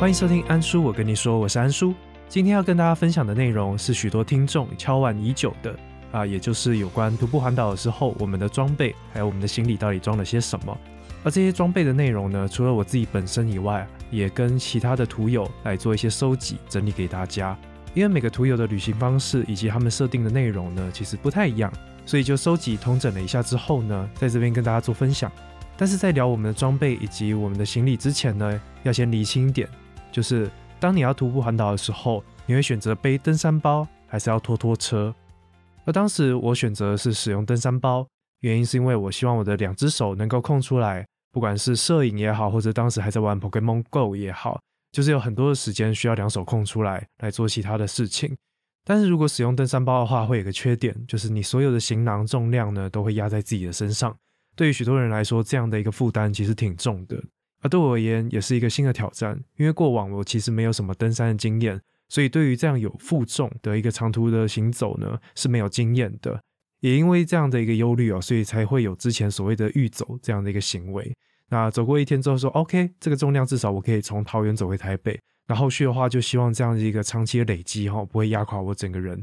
[0.00, 1.92] 欢迎收听安叔，我跟你说，我是安叔。
[2.26, 5.78] 今天要跟大家分享的内容是许多听众敲碗已久的
[6.10, 10.74] 啊，也就是有关徒步环岛的时候，我们的装备还有我们的行李到底装了些什么。
[11.22, 17.54] 而这些装备的内容呢，除了我自己本身以外，也跟其他的图友来做一些收集整理给大家。
[17.92, 21.70] 因为每个图友的旅行方式以及他们设定的内容呢，其实不太一样，
[22.06, 25.30] 所以就收集通整了一下之后呢，在这边跟大家做分享。
[25.76, 29.66] 但是在聊我们的装备以及我们的行李之前呢，要先理清一点，
[30.10, 35.14] 就是当你要徒步环岛的时候，你会选择背登山包，还是要拖拖车？
[35.84, 38.06] 而当时我选择是使用登山包，
[38.40, 44.60] 原因是因为我希望我的两只手能够空出来，不管是摄影也好，或者当时还在玩 Pokemon Go 也好。
[44.92, 48.36] 就是有很多的时间需要两手空出来来做其他的事情，
[48.84, 54.12] 但是如果使用登山包的话，会有个缺点，就是你所有的行囊重量呢都会压在自己的身上。
[54.56, 57.16] 对于许多人来说，这样的一个负担其实挺重的。
[57.60, 66.40] 而对我而言，也是一个新的挑战，因为过往我其实没有什么登山的经验，所以对于这样有负重的一个长途的行走呢是没有经验的。
[66.80, 71.14] 也因为这样的一个忧虑哦，所以才会有之前所谓的预走这样的一个行为。
[71.50, 75.20] 那走过一天之后说，OK，这个重量至少我可以从桃园走回台北。
[75.46, 79.22] 那后续的话，就希望这样的一个长期的累积哈，不会压垮我整个人。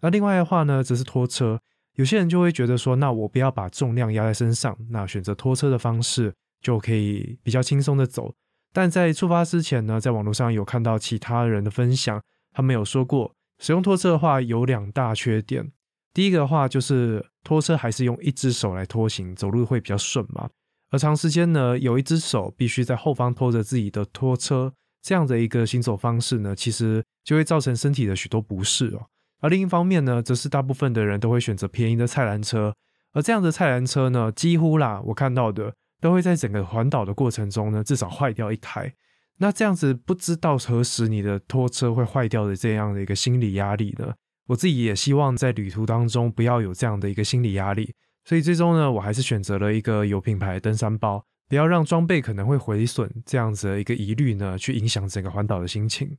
[0.00, 1.60] 那另外的话呢，则是拖车。
[1.96, 8.34] 有些人就会觉得说，那我不要把重量压在身上，那选择拖车的方式就可以比较轻松的走。
[8.72, 12.20] 但在出发之前呢，在网络上有看到其他人的分享，
[12.52, 15.72] 他们有说过，使用拖车的话有两大缺点。
[16.12, 20.48] 第一个的话就是拖车还是用一只手来拖行，走路会比较顺嘛。
[20.90, 29.06] 而长时间呢，有一只手必须在后方拖着自己的拖车，这样的一个行走方式呢，其实就会造成身体的许多不适哦。
[29.40, 32.74] 而另一方面呢，则是大部分的人都会选择便宜的菜篮车，
[33.12, 38.94] 而这样的菜篮车呢，几乎啦，我看到的都会在整个环岛的过程中呢，至少坏掉一台。
[39.38, 44.14] 那这样子不知道何时你的拖车会坏掉的这样的一个心理压力呢？
[44.46, 47.92] 我自己也希望在旅途当中不要有这样的一个心理压力。
[48.24, 56.16] 所以最终呢，我还是选择了一个有品牌的登山包，不要让装备可能会毁损这样子的一个疑虑呢，去影响整个环岛的心情。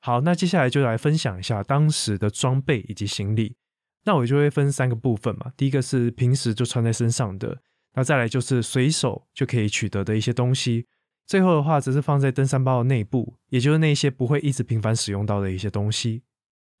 [0.00, 3.56] 好，那接下来就来分享一下当时的装备以及行李。
[4.04, 7.62] 那我就会分三个部分嘛，第一个是平时就穿在身上的，
[7.94, 10.86] 那再来就是随手就可以取得的一些东西，
[11.26, 16.22] 最后的话则是放在登山包的内部，也就是那些不会一直频繁使用到的一些东西。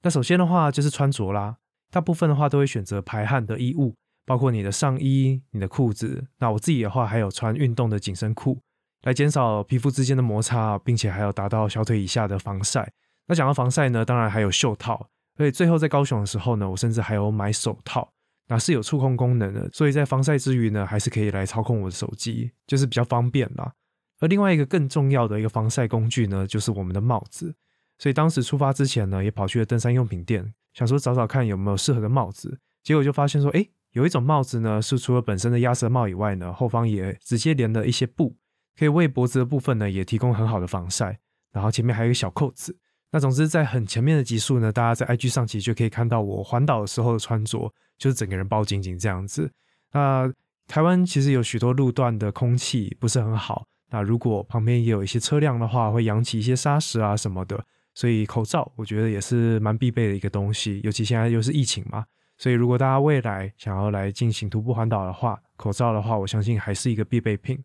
[0.02, 1.56] 那首先的话就是穿着啦，
[1.90, 3.94] 大部分的话都会选择排汗的衣物。
[4.26, 8.58] 包括你的上衣、你的裤子，那我自己的话还有穿运动的紧身裤，
[9.02, 12.90] 来减少皮肤之间的摩擦，并且还有达到小腿以下的防晒。
[13.26, 18.13] 那讲到防晒呢，当然还有袖套，所以最后在高雄的时候呢，我甚至还有买手套，
[18.48, 23.72] 那是有触控功能的，所以在防晒之余呢，还是可以来操控我的手机，就是比较方便啦。
[24.20, 27.54] 而另外一个更重要的一个防晒工具呢，就是我们的帽子。
[27.98, 33.66] 所以当时出发之前呢，也跑去了登山用品店，想说找找看有没有适合的帽子，结果就发现说，哎。
[33.94, 38.36] 有一种帽子呢，是除了本身的鸭舌帽以外呢，后方也直接连了一些布，
[38.76, 41.20] 可以为脖子的部分呢也提供很好的防晒。
[41.52, 42.76] 然后前面还有一个小扣子。
[43.14, 49.48] 那总之在很前面的集数呢，大家在 IG 上其实就可以看到我环岛的时候的穿着，就是整个人包紧紧这样子。
[49.92, 50.28] 那
[50.66, 57.64] 台湾其实有许多路段的空气不是很好，那如果旁边也有一些车辆的话，会扬起一些沙石啊什么的，
[57.94, 62.04] 所以口罩我觉得也是蛮必备的一个东西，尤其现在又是疫情嘛。
[62.36, 67.62] 所以，如果大家未来想要来进行徒步环岛的话，口罩的话，我相信还是一个必备品。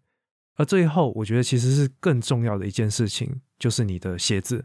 [0.58, 4.64] 而最后，我觉得其实是更重要的一件事情，就是你的鞋子。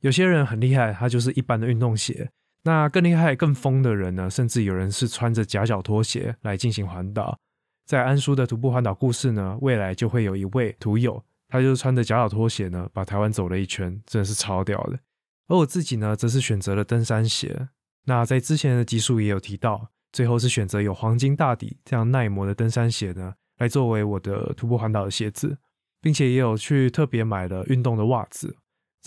[0.00, 2.30] 有些人很厉害，他就是一般的运动鞋。
[2.62, 7.38] 那更厉害、更疯的人呢，甚至有人是穿着夹脚拖鞋来进行环岛。
[7.86, 14.98] 在安叔的徒步环岛故事呢，未来就会有一位徒友，他就是穿着夹脚拖鞋呢，把台湾走了一圈，真的是超屌的。
[15.46, 17.68] 而我自己呢，则是选择了登山鞋。
[18.04, 25.56] 那在之前的集数也有提到，最后是选择有黄金大底这样耐磨的登山鞋呢，来作为我的徒步环岛的鞋子，
[26.02, 28.56] 并且也有去特别买了运动的袜子。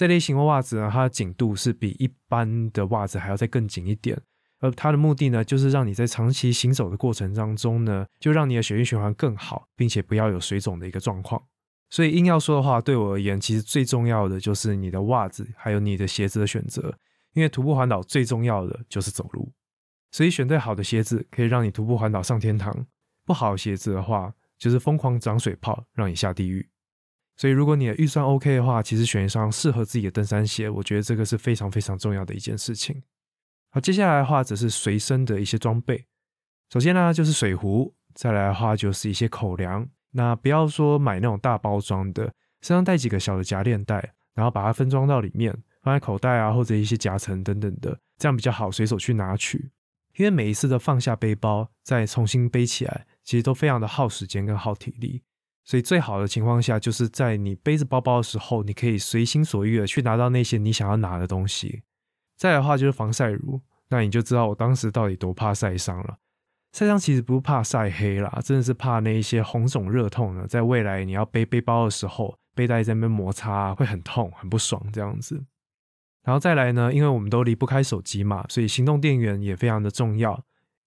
[0.02, 4.20] 这类型的袜子呢，它的紧度是比一般的袜子还要再更紧一点，
[4.60, 11.40] 而它的目的呢，就是让你在长期行走的过程当中呢，就让你的血液循环更好，并且不要有水肿的一个状况。
[11.92, 16.98] 所以硬要说的话，对我而言，其实最重要的就是你的袜子还有你的鞋子的选择。
[17.34, 19.54] 因为徒步环岛最重要的就是走路，
[20.10, 22.88] 所以选对好的鞋子可以让你徒步环岛上天堂。
[23.24, 26.71] 不好鞋子的话，就是疯狂长水泡，让你下地狱。
[27.42, 33.02] 所以如果你的预算 OK 的话，其实选一双适合自己的登山鞋，我觉得这个是非常非常重要的一件事情。
[33.72, 36.06] 好，接下来的话则是随身的一些装备。
[36.72, 39.90] 首先呢就是水壶，再来的话就是一些口粮。
[40.12, 42.26] 那不要说买那种大包装的，
[42.62, 44.14] 身上带几个小的夹链袋。
[44.34, 45.52] 然后把它分装到里面，
[45.82, 49.72] 放在口袋啊或者一些夹层等等的，这样比较好随手去拿取。
[50.16, 55.24] 因为每一次的放下背包再重新背起来，其实都非常的耗时间跟耗体力。
[55.64, 61.84] 所以最好的情况下，就是在你背着包包的时候，你可以随心所欲的去拿到那些你想要拿的东西。
[62.38, 66.18] 再来的话就是防晒乳，那你就知道我当时到底多怕晒伤了。
[66.74, 75.44] 晒伤其实不怕晒黑啦，真的是怕那一些红肿热痛呢，在未来你要背背包的时候，背带在那边摩擦会很痛很不爽这样子。
[76.24, 80.44] 然后再来呢，因为我们都离不开手机嘛，所以行动电源也非常的重要。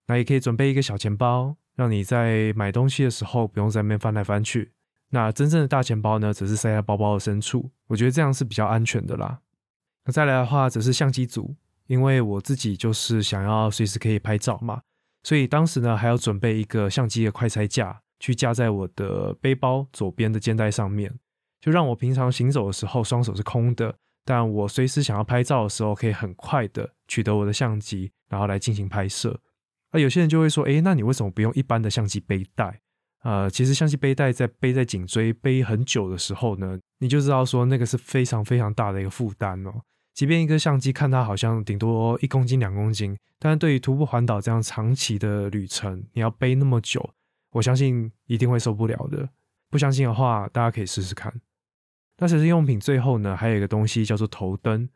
[0.06, 4.72] 那也可以准备一个小钱包，让你在买东西的时候不用在那边翻来翻去。
[5.10, 9.40] 那真正的大钱包呢，则是塞在包包的深处，我觉得这样是比较安全的啦。
[10.04, 11.54] 那再来的话，则是相机组，
[11.86, 14.82] 因为我自己就是想要随时可以拍照嘛。
[15.22, 21.12] 所以当时呢，还要准备一个相机的快拆架，去架在我的背包左边的肩带上面，
[21.60, 23.94] 就让我平常行走的时候双手是空的，
[24.24, 29.40] 但我随时想要拍照的时候，可以很快的取得我的相机，然后来进行拍摄。
[29.94, 32.80] 那有些人就会说，诶，那你为什么不用一般的相机背带？
[33.22, 39.72] 呃，其实相机背带在背在颈椎背很久的时候呢，你就知道说那个是非常非常大的一个负担哦。
[40.12, 47.08] 即便一个相机看它好像顶多一公斤两公斤，但是对于徒步环岛这样长期的旅程，你要背那么久，
[47.52, 49.28] 我相信一定会受不了的。
[49.70, 51.32] 不相信的话，大家可以试试看。
[52.18, 54.88] 那其实用品最后呢，还有一个东西叫做头灯，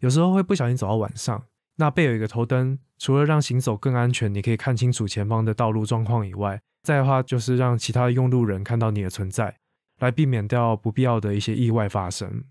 [0.00, 1.42] 有时候会不小心走到晚上，
[1.80, 9.56] 那备有一个头灯，除了让行走更安全，你可以看清楚前方的道路状况以外，再的话就是让其他的用路人看到你的存在，
[9.98, 12.44] 来避免掉不必要的一些意外发生。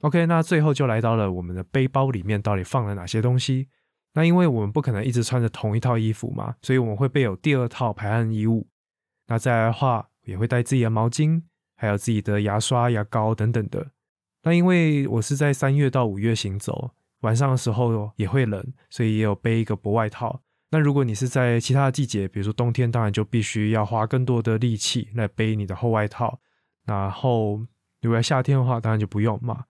[0.00, 3.68] OK，那最后就来到了我们的背包里面到底放了哪些东西？
[4.14, 8.66] 那因为我们不可能一直穿着同一套衣服嘛，所以我们会备有第二套排汗衣物。
[9.28, 11.42] 那再来的话，也会带自己的毛巾，
[11.76, 13.92] 还有自己的牙刷、牙膏等等的。
[14.42, 16.92] 那因为我是在三月到五月行走，
[17.26, 20.40] 晚上的时候也会冷，所以也有背一个薄外套。
[20.70, 26.38] 那如果你是在其他的季节，比如说冬天，当然就必须要花更多的力气来背你的厚外套。
[26.84, 27.60] 然后
[28.00, 29.64] 如果夏天的话，当然就不用嘛。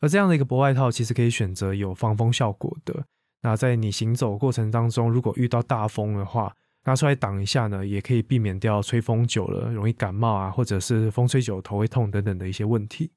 [0.00, 3.04] 而这样的一个薄外套，其实可以选择有防风效果的。
[3.42, 6.54] 那在你行走过程当中，如果遇到大风的话，
[6.84, 13.10] 拿出来挡一下呢，也可以避免掉吹风久了容易感冒啊，或者是风吹久头会痛等等的一些问题。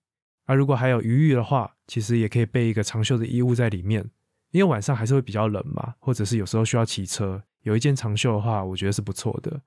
[0.46, 4.04] 而如果还有余裕的话，其实也可以备一个长袖的衣物在里面，
[4.52, 9.62] 因为晚上还是会比较冷嘛，或者是有时候需要骑车，有一件长袖的话，我觉得是不错的。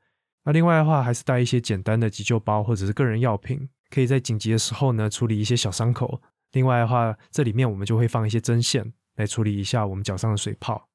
[0.45, 6.21] 那另外的话，还是带一些简单的急救包或者是个人药品，可以在紧急的时候呢处理一些小伤口。
[6.53, 10.89] 另外的话，这里面我们就会放一些针线来处理一下我们脚上的水泡。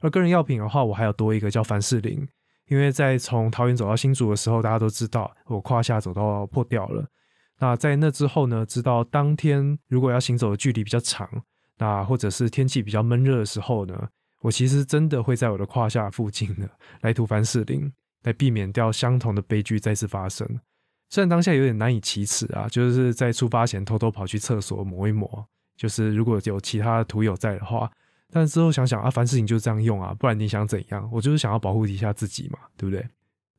[0.00, 2.26] 而个人药品的话，我还有多一个叫凡士林，
[2.66, 7.06] 因为在从桃园走到新竹的时候，大家都知道我胯下走到破掉了。
[7.58, 11.28] 那在那之后呢，知道当天如果要行走的距离比较长，
[11.76, 14.08] 那或者是天气比较闷热的时候呢，
[14.40, 16.68] 我其实真的会在我的胯下附近呢
[17.00, 20.48] 来涂凡士林，来避免掉相同的悲剧再次发生。
[21.10, 25.44] 虽然当下有点难以启齿啊，就是在出发前偷偷跑去厕所抹一抹，
[25.76, 27.90] 就是如果有其他的徒友在的话，
[28.30, 31.08] 但之后想想啊，凡士林就这样用啊，不然你想怎样？
[31.10, 33.04] 我就是想要保护一下自己嘛，对不对？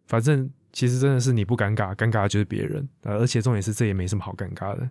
[0.06, 4.90] 反正其实真的是你不尴尬，尴尬的就是别人，而且重点是这也没什么好尴尬的。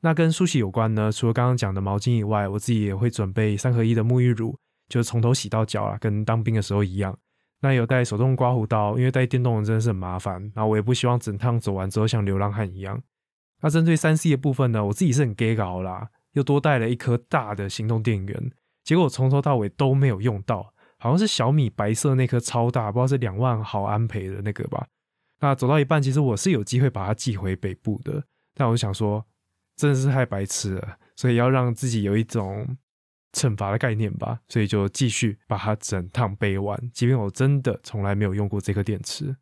[0.00, 4.56] 那跟梳洗有关呢，除了刚刚讲的毛巾以外，我自己也会准备三合一的沐浴乳，
[4.88, 7.16] 就是从头洗到脚啊，跟当兵的时候一样。
[7.60, 10.52] 那有带手动刮胡刀，因为带电动的真的是很麻烦。
[10.54, 13.02] 那我也不希望整趟走完之后像流浪汉一样。
[13.62, 18.52] 那针对三 C 的部分呢，我自己是很 gay 搞啦，又多带了一颗大的行动电源。
[18.84, 24.86] 结果从头到尾都没有用到，好像是小米白色那颗超大，不知道是两万毫安培的那个吧。
[25.40, 28.24] 那走到一半，其实我是有机会把它寄回北部的，
[28.54, 29.24] 但我就想说，
[29.76, 32.76] 真的是太白痴了，所以要让自己有一种。
[33.32, 36.90] 惩罚的概念吧，所以就继续把它整趟背完。
[36.94, 39.36] 即便我真的从来没有用过这颗电池，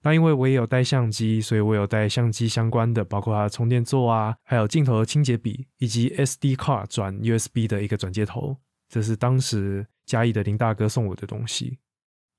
[0.00, 8.56] 那因为我也有带相机，所以我有带相机相关的，包括它的充电座啊，还有镜头的清洁笔，以及 SD 卡转 USB 的一个转接头。
[8.88, 11.78] 这是当时嘉义的林大哥送我的东西。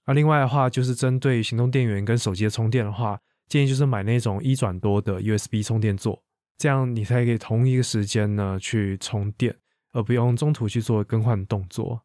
[0.06, 6.24] 那另外的话，就是针对行动电源跟手机的充电的话，建议就是买那种一转多的 USB 充电座，
[6.58, 9.56] 这样你才可以同一个时间呢去充电。
[9.96, 12.02] 而不用中途去做更换动作。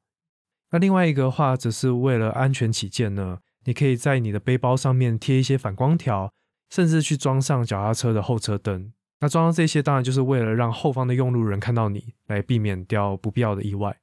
[0.71, 6.33] 那另外一个话，则是为了安全起见呢，你可以在你的背包上面贴一些反光条，
[6.71, 8.93] 甚至去装上脚踏车的后车灯。
[9.19, 13.99] 那装上这些，当然就是为了让后方的用路人看到你，来避免掉不必要的意外。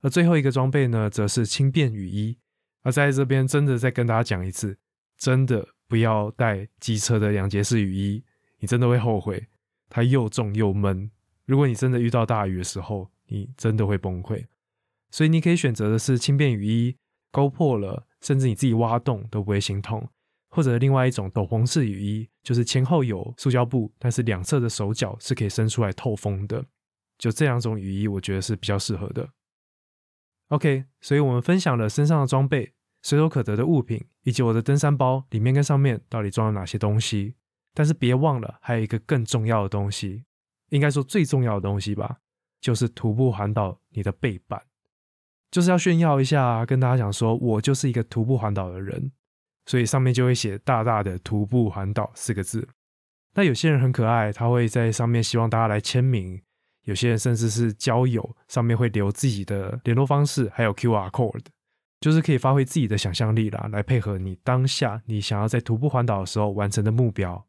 [0.00, 2.38] 而最后一个装备呢，则是轻便雨衣。
[2.82, 4.76] 而在这边，真的再跟大家讲一次，
[5.16, 8.24] 真的不要带机车的两节式雨衣，
[8.58, 9.46] 你真的会后悔，
[9.88, 11.10] 它又重又闷。
[11.46, 14.44] 如果你真的遇到大雨的时候，你真的会崩溃。
[15.10, 16.96] 所以你可以选择的是轻便雨衣，
[17.30, 20.00] 勾破了，甚至你自己挖洞都不会心痛；
[20.48, 26.64] 或者另外一种斗篷式雨衣，就是前后有塑胶布，但是两侧的手脚是可以伸出来透风的。
[27.18, 29.28] 就这两种雨衣，我觉得是比较适合的。
[30.52, 37.36] OK，所以我们分享了身上的装备、随手可得的物品，以及我的登山包里面跟上面到底装了哪些东西。
[37.72, 40.26] 但是别忘了，还有一个更重要的东西，
[40.68, 42.18] 应该说最重要的东西吧，
[42.60, 44.62] 就是徒步环岛你的背板，
[45.50, 49.10] 就是要炫耀一下，跟大家讲说我就是一个徒步环岛的人，
[49.64, 52.68] 所以上面就会写大大的“徒步环岛”四个字。
[53.32, 56.42] 那有些人很可爱，他会在上面希望大家来签名。
[56.84, 61.44] 有些人甚至是交友，上面会留自己的联络方式，还有 QR code，
[62.00, 67.46] 就是可以发挥自己的想象力啦，来配合你当下你想要在徒步环岛的时候完成的目标。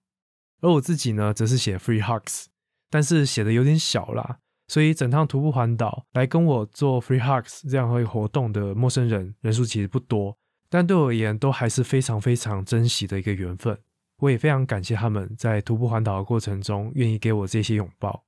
[0.61, 2.45] 而我自己呢，则是写 free hugs，
[2.89, 4.37] 但是写的有点小啦，
[4.67, 10.37] 所以整趟徒步环岛来跟我做 free hugs 这样会活动的陌生人人数其实不多，
[10.69, 13.77] 但对我而言都还是非常非常珍惜的一个缘分。
[14.19, 18.23] 我也非常感谢他们在徒步环岛的过程中愿意给我这些拥抱。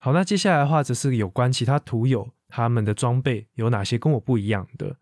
[0.00, 4.96] 好，那接下来的话则是有关其他徒友他们的装备有哪些跟我不一样的。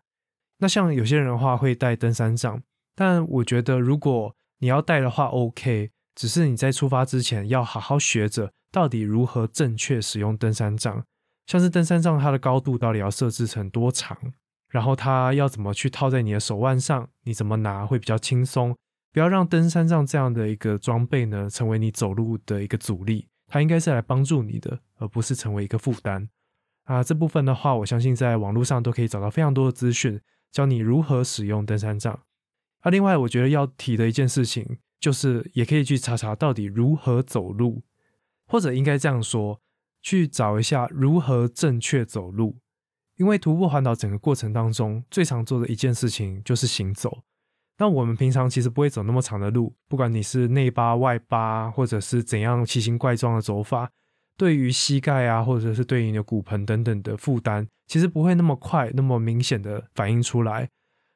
[0.59, 2.63] 那像有些人的话会带登山杖，
[2.95, 11.03] 但我觉得如果你要带的话，OK，只是你在出发之前要好好学着到底如何正确使用登山杖，
[11.45, 14.17] 像是登山杖它的高度到底要设置成多长，
[14.71, 18.75] 然后它要怎么去套在你的手腕上，你怎么拿会比较轻松，
[19.13, 23.27] 不要让登山杖这样的一个装备呢成为你走路的一个阻力。
[23.47, 26.29] 它应该是来帮助你的，而不是成为一个负担
[26.83, 27.01] 啊！
[27.01, 30.19] 这部分的话，我相信在网络上都可以找到非常多的资讯，
[30.51, 32.21] 教你如何使用登山杖。
[32.81, 37.83] 啊，另外我觉得要提的一件事情，就是也可以去查查到底如何走路，
[38.45, 39.61] 或者应该这样说，
[40.01, 42.59] 去找一下如何正确走路。
[43.15, 47.23] 因为徒步环岛整个过程当中，最常做的一件事情就是行走。
[47.79, 53.91] 那我们平常其实不会走那么长的路，不管你是内八外八，或者是怎样奇形怪状的走法，
[54.35, 60.69] 对于膝盖啊，或者是对于你的骨盆等等的负担，其实不会那么快、那么明显的反映出来。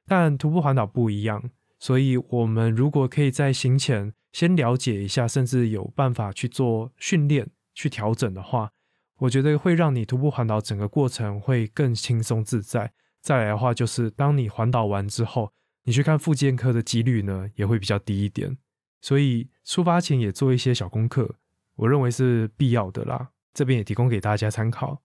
[0.07, 1.49] 但徒步环岛不一样，
[1.79, 8.69] 所以我们如果可以在行前先了解一下，甚至有办法去做训练、去调整的话，
[9.17, 12.91] 我觉得会让你徒步环岛整个过程会更轻松自在。
[13.19, 15.51] 再来的话，就是当你环岛完之后。
[15.83, 18.57] 你去看复健科的几率呢，也会比较低一点，
[19.01, 21.35] 所以出发前也做一些小功课，
[21.75, 23.29] 我认为是必要的啦。
[23.53, 25.01] 这边也提供给大家参考。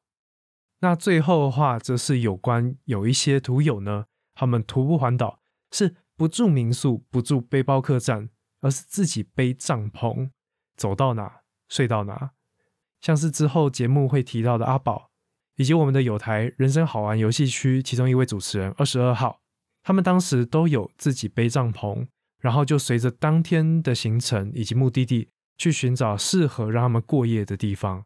[0.80, 5.40] 那最后的话，则是有关有一些徒友呢，他们徒步环岛
[5.72, 8.28] 是不住民宿、不住背包客栈，
[8.60, 10.30] 而是自己背帐篷，
[10.76, 12.32] 走到哪睡到哪。
[13.00, 15.10] 像是之后节目会提到的阿宝，
[15.56, 19.40] 以及我们的有台人生好玩游戏区其中一位主持人二十二号。
[19.86, 22.08] 他们当时都有自己背帐篷，
[22.40, 28.04] 然后就随着当天的行程以及目的地去寻找适合让他们过夜的地方。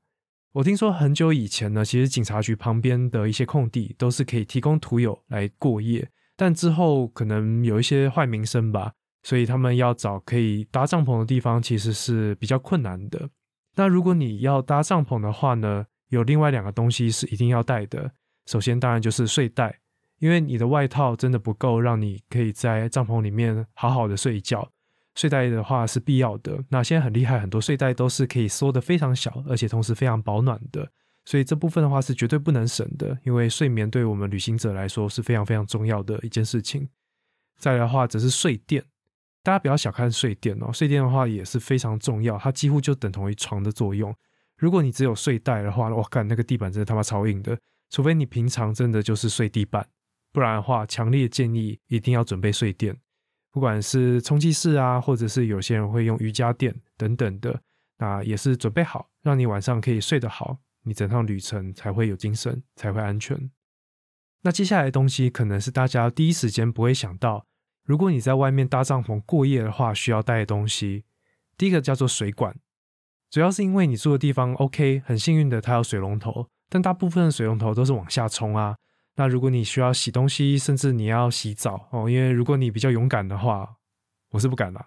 [0.53, 6.07] 我听说很久以前呢，其实警察局旁边的一些空地都是可以提供徒友来过夜，
[6.37, 13.31] 但之后可能有一些坏名声吧，所以他们要找可以搭帐篷的地方其实是比较困难的。
[13.77, 18.13] 那如果你要搭帐篷的话呢，有另外两个东西是一定要带的，
[18.45, 19.81] 首先当然就是睡袋。
[20.21, 24.71] 因为你的外套真的不够，让你可以在帐篷里面好好的睡一觉。
[25.17, 26.63] 睡袋的话是必要的。
[26.69, 30.89] 那现在很厉害，很多睡袋都是可以缩的非常小，而且同时非常保暖的。
[31.25, 36.89] 所以这部分的话是绝对不能省的，因为睡眠对我们旅行者来说是非常非常重要的一件事情。
[37.59, 38.85] 再来的话，则是睡垫。
[39.43, 44.15] 大家不要小看睡垫哦，睡垫的话也是非常重要，它几乎就等同于床的作用。
[44.57, 47.59] 如果你只有睡袋的话，我靠，那个地板真的他妈超硬的。
[47.91, 49.87] 除非你平常真的就是睡地板。
[50.33, 52.97] 不然的话，强烈建议一定要准备睡垫，
[53.51, 57.61] 不管是充气式啊，或者是有些人会用瑜伽垫等等的，
[57.99, 63.51] 那也是准备好，让你晚上可以睡得好，你整趟旅程才会有精神，才会安全。
[64.43, 67.47] 那接下来的东西可能是大家第一时间不会想到，
[67.85, 71.05] 如果你在外面搭帐篷过夜的话，需要带的东西，
[71.59, 72.57] 第一个叫做水管，
[73.29, 78.77] 主要是因为你住的地方 OK，很幸运的它有水龙头，但大部分的水龙头都是往下冲啊。
[79.21, 83.77] 那如果你需要洗东西，甚至你要洗澡哦，因为如果你比较勇敢的话，
[84.31, 84.83] 我是不敢的。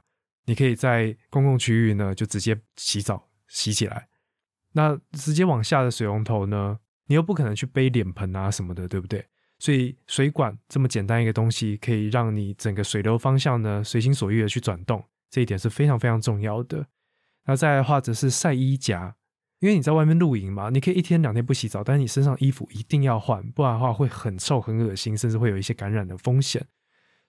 [0.45, 4.07] 你可以在公共区域呢，就直接洗澡洗起来。
[4.71, 9.23] 那直接往下的水龙头呢，你又不可能去背脸盆啊什么的，对不对？
[9.59, 16.87] 所以水管这么简单一个东西，可以让你整个水流方向呢随心所欲的去转动，这一点是非常非常重要的。
[17.45, 19.15] 那再来的话，则是晒衣夹。
[19.63, 26.61] 因为你在外面露营嘛，你可以一天两天不洗澡，但是你身上衣服一定要换，不然的话会很臭、很恶心，甚至会有一些感染的风险。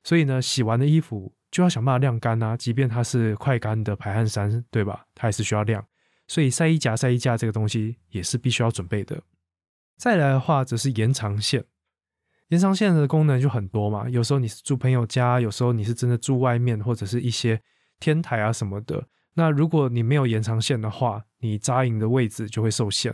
[0.03, 5.07] 所以呢，洗完的衣服就要想办法晾干啊，即便它是快干的排汗衫，对吧？
[5.15, 5.87] 它还是需要晾。
[6.27, 9.23] 所以晒衣夹、晒衣架这个东西也是必须要准备的。
[9.97, 11.65] 再来的话，则是延长线。
[12.49, 17.63] 延长线的功能就很多嘛，有时候你是住朋友家，有时候你是真的住外面，或者是一些
[18.01, 19.07] 天台啊什么的。
[19.35, 23.13] 那如果你没有延长线的话，你扎营的位置就会受限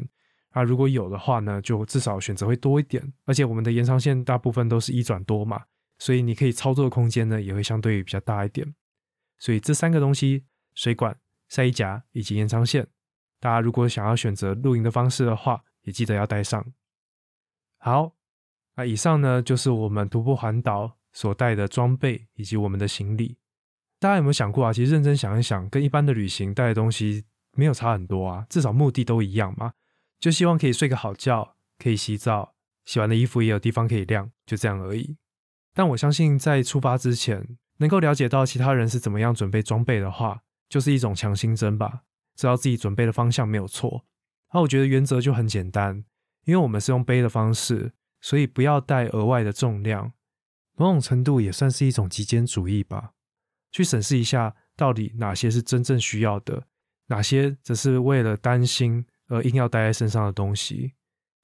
[0.51, 0.63] 啊。
[0.63, 3.13] 如果有的话呢，就至少选择会多一点。
[3.25, 5.63] 而且我们的延长线大部分都是一转多嘛，
[5.99, 8.75] 所以你可以操作的空间呢也会相对比较大一点。
[9.39, 12.87] 所以这三个东西：水管、塞衣夹以及延长线，
[13.41, 16.63] 大家如果想要选择露营的方式的话，也记得要带上。
[17.79, 18.15] 好，
[18.77, 23.39] 那以上呢就是我们徒步环岛所带的装备以及我们的行李。
[24.01, 24.73] 大家有没有想过啊？
[24.73, 29.75] 其实认真想一想，跟一般的旅行带的东西没有差很多啊，至少目的都一样嘛，
[30.19, 32.55] 就希望可以睡个好觉，可以洗澡，
[32.87, 35.17] 洗完的衣服也有地方可以晾，就这样而已。
[35.75, 40.41] 但我相信在出发之前，能够了解到其他人是怎么样准备装备的话，
[40.71, 42.01] 就是一种强心针吧。
[42.35, 44.07] 知道自己准备的方向没有错。
[44.55, 46.05] 那我觉得原则就很简单，
[46.47, 47.93] 因为我们是用背的方式，
[48.23, 50.15] 所以不要带额外的重量，
[50.77, 53.13] 某种程度也算是一种极简主义吧。
[53.71, 56.65] 去审视一下，到底哪些是真正需要的，
[57.07, 60.93] 哪些只是为了担心而硬要带在身上的东西。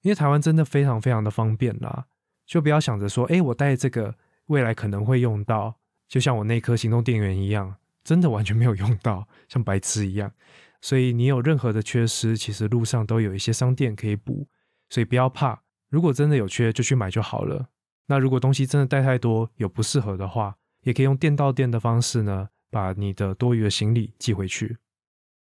[0.02, 2.06] 因为台湾真的非常非常的方便啦，
[2.47, 4.14] 就不要想着说，哎，我带这个
[4.47, 5.75] 未来可能会用到，
[6.09, 10.33] 就像我那颗行动电源一样，真的完全没有用到，像白痴一样。
[10.80, 14.47] 所以你有任何的缺失，其实路上都有一些商店可以补，
[14.90, 15.61] 所以不要怕。
[15.88, 17.68] 如果真的有缺，就去买就好了。
[18.06, 20.56] 那如果东西真的带太多，有不适合的话，
[20.87, 24.76] 也可以用电到电的方式呢，把你的多余的行李寄回去。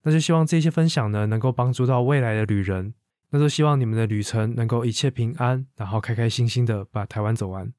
[0.02, 2.96] 那就希望这些分享呢，能够帮助到未来的旅人。
[3.30, 7.72] 那就希望你们的旅程能够一切平安，然后开开心心的把台湾走完。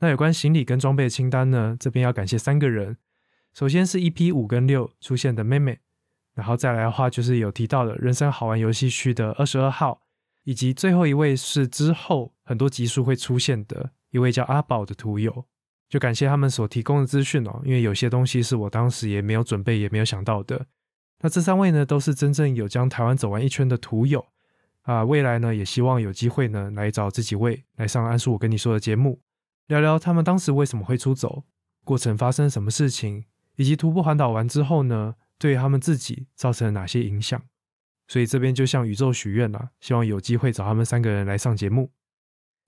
[0.00, 2.98] 那有关行李跟装备的清单呢，这边要感谢三个人。
[3.54, 5.78] 首先是 EP 五跟六出现的妹妹，
[6.34, 10.02] 然后再来的话就是有提到的人生好玩游戏区的二十二号，
[10.44, 15.46] 以及最后一位是之后很多集数会出现的一位叫阿宝的图友。
[15.92, 20.64] 就感谢他们所提供的资讯哦，因为有些东西是我当时也没有准备，也没有想到的。
[21.20, 24.26] 那这三位呢，都是真正有将台湾走完一圈的徒友
[24.84, 25.04] 啊。
[25.04, 29.20] 未来呢，也希望有机会呢，来找这几位来上安叔我跟你说的节目，
[29.66, 31.44] 聊聊他们当时为什么会出走，
[31.84, 33.26] 过程发生什么事情，
[33.56, 37.38] 以及徒步环岛完之后呢，对他们自己造成了哪些影响。
[38.08, 41.90] 所以这边就向宇宙许愿啦，希望有机会找他们三个人来上节目。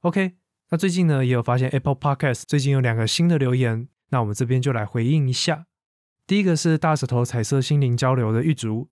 [0.03, 0.44] OK。
[0.71, 5.67] 那最近呢，也有发现 Apple Podcast 最近有两个新的留言，那我们这边就来回应一下。
[6.27, 8.89] 第一个是大舌头彩色心灵交流的玉竹，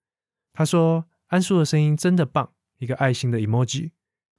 [0.52, 3.90] 他说安叔的声音真的棒，一个爱心的 emoji。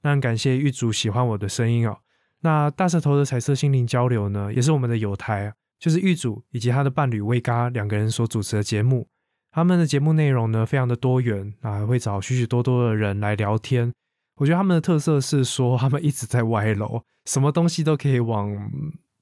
[0.03, 1.99] 那很感谢玉竹喜欢我的声音哦。
[2.41, 9.07] 那大舌头的彩色心灵交流呢，也是我们的友台，就是玉竹以及他的伴侣威嘎两个人所主持的节目。
[9.49, 13.93] 他们的节目内容呢，非常的多元，那还会找许许多多的人来聊天。
[14.35, 18.57] 我觉得他们的特色是说，他们一直在歪楼，什么东西都可以往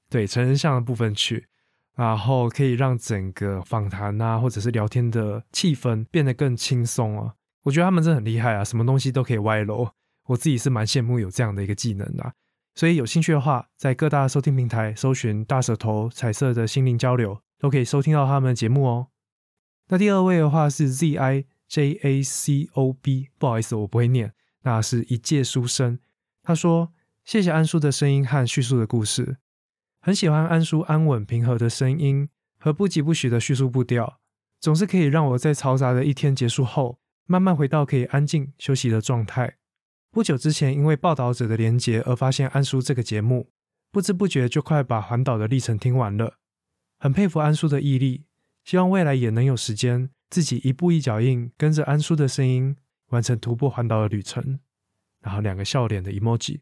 [0.08, 1.46] 对成人像的部分去，
[1.94, 7.34] 然后可以让整个访谈啊，或者是聊天的气氛变得更轻松啊。
[7.64, 9.90] 我觉得他们真的很厉害啊，什么东西都可以歪楼。
[10.26, 12.32] 我自己是蛮羡慕有这样的一个技能的，
[12.74, 19.08] 所以有兴趣的话，在各大收听平台搜寻“大舌头彩色的心灵交流”，都可以收听到他们的节目哦。
[19.88, 24.32] 那第二位的话是 Z I J A C O B，不好意思，我不会念。
[24.62, 25.98] 那是一介书生，
[26.42, 26.92] 他说
[27.24, 29.38] ：“谢谢安叔的声音和叙述的故事，
[30.00, 34.20] 很喜欢安叔安稳平和的声音和不疾不徐的叙述步调，
[34.60, 39.56] 总是可以让我在嘈杂的一天结束后，慢慢回到可以安静休息的状态。
[40.10, 43.50] 不久之前，因为报道者的连结而发现安叔这个节目，
[43.90, 46.38] 不知不觉就快把环岛的历程听完了，
[46.98, 48.24] 很佩服安叔的毅力，
[48.64, 52.76] 希望未来也能有时间自己一步一脚印跟着安叔的声音。”
[53.12, 54.58] 完成徒步环岛的旅程，
[55.20, 56.60] 然后两个笑脸的 emoji。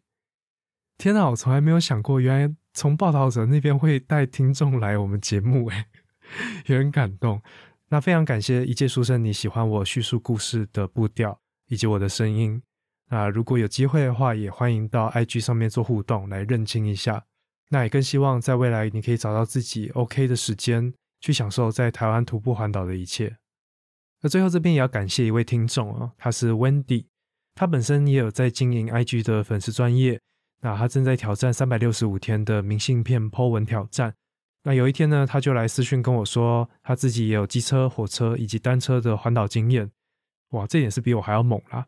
[1.01, 5.87] 天哪，我从来没有想过，原来从报道者那边会带听众来我们节目，哎，
[6.69, 7.41] 有点感动。
[7.89, 12.63] 那非常感谢一介书生，你喜欢我叙述故事的步调以及我的声音。
[13.09, 17.25] 那如果有机会的话，也欢迎到 IG 上面做互动，来认清一下。
[17.71, 23.39] 那也更希望在未来你可以找到自己 OK 的时间，去享受在台湾徒步环岛的一切。
[24.21, 27.07] 那最后这边也要感谢一位听众哦，他是 Wendy，
[27.55, 30.21] 他本身也有在经营 IG 的粉丝专业，
[30.61, 34.15] 那他正在挑战三百六十五天的明信片 Po 文挑战。
[34.63, 39.91] 那有一天呢，他就来私讯跟我说，他自己也有机车、火车以及单车的环岛经验。
[40.51, 41.87] 哇，这点是比我还要猛啦。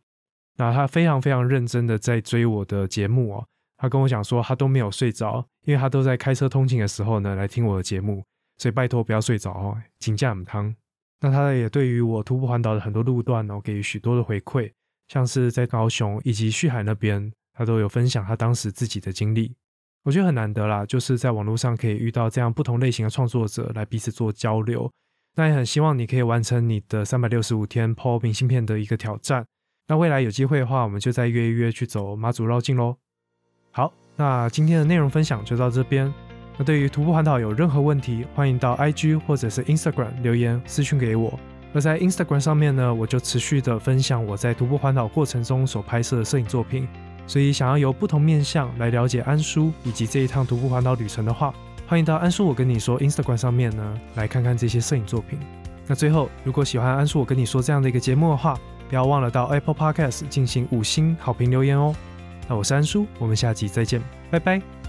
[0.56, 8.24] 那他非常非常认真的在追我的节目哦，他跟我讲说他都没有睡着，因为他都在开车通勤的时候呢来听我的节目，
[8.56, 10.74] 所以拜托不要睡着哦，请假母汤。
[11.20, 14.72] 那他也对于我徒步环岛的很多路段哦给予许多的回馈，
[15.08, 19.54] 像是在高雄以及旭海那边，他都有分享他当时自己的经历。
[20.04, 24.90] 我觉得很难得啦，就是在网络上可以遇到这样不同类型的创作者来彼此做交流。
[25.36, 29.46] 那也很希望你可以完成你的三百六十五天抛明信片的一个挑战。
[29.86, 32.96] 那未来有机会的话，我们就再约一约去走马祖绕境喽。
[33.70, 36.12] 好，那今天的内容分享就到这边。
[36.58, 41.38] 那对于徒步环岛有任何问题，欢迎到 IG 或者是 Instagram 留言私讯给我。
[41.72, 46.86] 而在 Instagram 上面呢，我就持续的分享我在徒步环岛过程中所拍摄的摄影作品。
[47.26, 51.54] 所以，想要由不同面向来了解安叔以及这一趟徒步环岛旅程的话，
[51.86, 55.38] 欢迎到安叔我跟你说 Instagram 上面呢来看看这些摄影作品。
[55.86, 58.58] 那最后，如果喜欢安叔我跟你说这样的一个节目的话，
[58.88, 61.94] 不要忘了到 Apple Podcast 进行五星好评留言哦。
[62.48, 64.81] 那我是安叔，我们下集再见，拜拜。